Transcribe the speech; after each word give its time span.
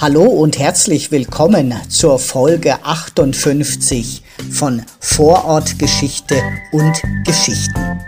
Hallo 0.00 0.24
und 0.24 0.58
herzlich 0.58 1.10
willkommen 1.10 1.74
zur 1.90 2.18
Folge 2.18 2.82
58 2.82 4.22
von 4.50 4.82
Vorortgeschichte 4.98 6.36
und 6.72 7.02
Geschichten. 7.26 8.00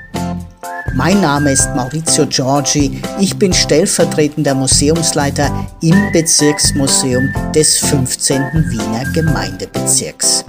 Mein 0.94 1.20
Name 1.20 1.52
ist 1.52 1.68
Maurizio 1.76 2.26
Giorgi, 2.26 3.02
ich 3.20 3.36
bin 3.36 3.52
stellvertretender 3.52 4.54
Museumsleiter 4.54 5.68
im 5.82 6.10
Bezirksmuseum 6.12 7.28
des 7.54 7.76
15. 7.76 8.40
Wiener 8.70 9.04
Gemeindebezirks. 9.12 10.46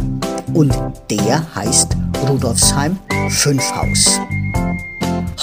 Und 0.54 0.74
der 1.12 1.46
heißt 1.56 1.98
Rudolfsheim 2.30 2.98
5 3.30 3.62
Haus. 3.76 4.18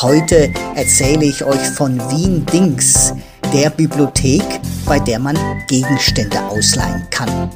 Heute 0.00 0.50
erzähle 0.76 1.26
ich 1.26 1.44
euch 1.44 1.60
von 1.60 1.98
Wien 2.10 2.46
Dings, 2.46 3.12
der 3.52 3.68
Bibliothek, 3.68 4.60
bei 4.90 4.98
der 4.98 5.20
man 5.20 5.38
Gegenstände 5.68 6.42
ausleihen 6.46 7.06
kann. 7.10 7.48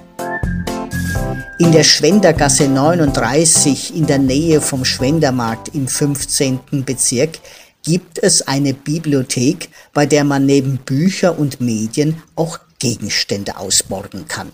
In 1.58 1.72
der 1.72 1.82
Schwendergasse 1.82 2.68
39 2.68 3.96
in 3.96 4.06
der 4.06 4.18
Nähe 4.20 4.60
vom 4.60 4.84
Schwendermarkt 4.84 5.74
im 5.74 5.88
15. 5.88 6.84
Bezirk 6.86 7.40
gibt 7.82 8.22
es 8.22 8.42
eine 8.42 8.72
Bibliothek, 8.72 9.68
bei 9.92 10.06
der 10.06 10.22
man 10.22 10.46
neben 10.46 10.76
Bücher 10.76 11.36
und 11.36 11.60
Medien 11.60 12.22
auch 12.36 12.60
Gegenstände 12.78 13.56
ausborgen 13.56 14.28
kann. 14.28 14.52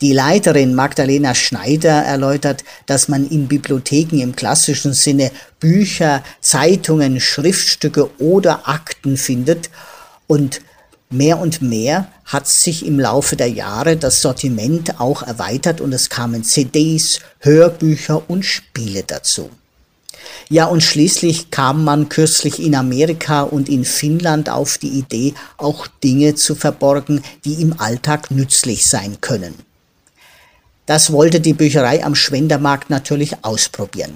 Die 0.00 0.12
Leiterin 0.14 0.74
Magdalena 0.74 1.32
Schneider 1.32 2.02
erläutert, 2.02 2.64
dass 2.86 3.06
man 3.06 3.24
in 3.24 3.46
Bibliotheken 3.46 4.18
im 4.20 4.34
klassischen 4.34 4.94
Sinne 4.94 5.30
Bücher, 5.60 6.24
Zeitungen, 6.40 7.20
Schriftstücke 7.20 8.10
oder 8.18 8.68
Akten 8.68 9.16
findet 9.16 9.70
und 10.26 10.60
mehr 11.14 11.38
und 11.38 11.62
mehr 11.62 12.08
hat 12.24 12.46
sich 12.46 12.84
im 12.84 12.98
Laufe 12.98 13.36
der 13.36 13.50
Jahre 13.50 13.96
das 13.96 14.20
Sortiment 14.20 15.00
auch 15.00 15.22
erweitert 15.22 15.80
und 15.80 15.92
es 15.92 16.10
kamen 16.10 16.44
CDs, 16.44 17.20
Hörbücher 17.40 18.28
und 18.28 18.44
Spiele 18.44 19.02
dazu. 19.04 19.50
Ja, 20.48 20.66
und 20.66 20.82
schließlich 20.82 21.50
kam 21.50 21.84
man 21.84 22.08
kürzlich 22.08 22.60
in 22.60 22.74
Amerika 22.74 23.42
und 23.42 23.68
in 23.68 23.84
Finnland 23.84 24.48
auf 24.50 24.78
die 24.78 24.88
Idee, 24.88 25.34
auch 25.56 25.86
Dinge 26.02 26.34
zu 26.34 26.54
verborgen, 26.54 27.22
die 27.44 27.62
im 27.62 27.78
Alltag 27.78 28.30
nützlich 28.30 28.86
sein 28.86 29.20
können. 29.20 29.54
Das 30.86 31.12
wollte 31.12 31.40
die 31.40 31.54
Bücherei 31.54 32.04
am 32.04 32.14
Schwendermarkt 32.14 32.90
natürlich 32.90 33.42
ausprobieren. 33.42 34.14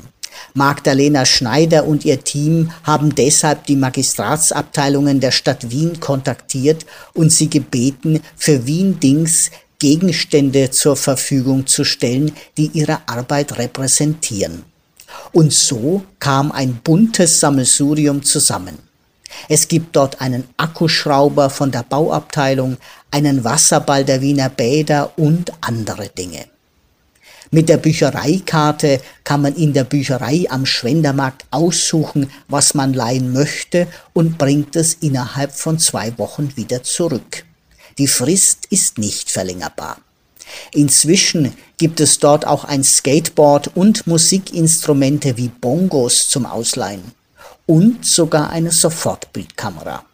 Magdalena 0.54 1.24
Schneider 1.24 1.86
und 1.86 2.04
ihr 2.04 2.22
Team 2.24 2.70
haben 2.84 3.14
deshalb 3.14 3.66
die 3.66 3.76
Magistratsabteilungen 3.76 5.20
der 5.20 5.30
Stadt 5.30 5.70
Wien 5.70 6.00
kontaktiert 6.00 6.86
und 7.14 7.32
sie 7.32 7.48
gebeten, 7.48 8.20
für 8.36 8.66
Wien 8.66 9.00
Dings 9.00 9.50
Gegenstände 9.78 10.70
zur 10.70 10.96
Verfügung 10.96 11.66
zu 11.66 11.84
stellen, 11.84 12.32
die 12.56 12.66
ihre 12.72 12.98
Arbeit 13.06 13.58
repräsentieren. 13.58 14.64
Und 15.32 15.52
so 15.52 16.02
kam 16.18 16.50
ein 16.52 16.80
buntes 16.82 17.40
Sammelsurium 17.40 18.22
zusammen. 18.22 18.78
Es 19.48 19.68
gibt 19.68 19.94
dort 19.94 20.20
einen 20.20 20.44
Akkuschrauber 20.56 21.50
von 21.50 21.70
der 21.70 21.82
Bauabteilung, 21.82 22.76
einen 23.10 23.44
Wasserball 23.44 24.04
der 24.04 24.20
Wiener 24.20 24.48
Bäder 24.48 25.12
und 25.16 25.52
andere 25.60 26.08
Dinge. 26.08 26.46
Mit 27.50 27.68
der 27.70 27.78
Büchereikarte 27.78 29.00
kann 29.24 29.40
man 29.40 29.54
in 29.54 29.72
der 29.72 29.84
Bücherei 29.84 30.46
am 30.50 30.66
Schwendermarkt 30.66 31.46
aussuchen, 31.50 32.30
was 32.48 32.74
man 32.74 32.92
leihen 32.92 33.32
möchte 33.32 33.86
und 34.12 34.36
bringt 34.36 34.76
es 34.76 34.94
innerhalb 34.94 35.52
von 35.52 35.78
zwei 35.78 36.16
Wochen 36.18 36.54
wieder 36.56 36.82
zurück. 36.82 37.44
Die 37.96 38.06
Frist 38.06 38.66
ist 38.70 38.98
nicht 38.98 39.30
verlängerbar. 39.30 39.96
Inzwischen 40.72 41.54
gibt 41.78 42.00
es 42.00 42.18
dort 42.18 42.46
auch 42.46 42.64
ein 42.64 42.84
Skateboard 42.84 43.76
und 43.76 44.06
Musikinstrumente 44.06 45.36
wie 45.36 45.48
Bongos 45.48 46.28
zum 46.28 46.46
Ausleihen 46.46 47.12
und 47.66 48.04
sogar 48.04 48.50
eine 48.50 48.72
Sofortbildkamera. 48.72 50.04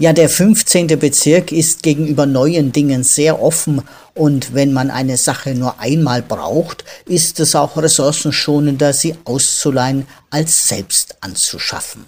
Ja, 0.00 0.14
der 0.14 0.30
15. 0.30 0.98
Bezirk 0.98 1.52
ist 1.52 1.82
gegenüber 1.82 2.24
neuen 2.24 2.72
Dingen 2.72 3.04
sehr 3.04 3.42
offen 3.42 3.82
und 4.14 4.54
wenn 4.54 4.72
man 4.72 4.90
eine 4.90 5.18
Sache 5.18 5.54
nur 5.54 5.78
einmal 5.78 6.22
braucht, 6.22 6.86
ist 7.04 7.38
es 7.38 7.54
auch 7.54 7.76
ressourcenschonender, 7.76 8.94
sie 8.94 9.14
auszuleihen, 9.24 10.06
als 10.30 10.68
selbst 10.68 11.18
anzuschaffen. 11.20 12.06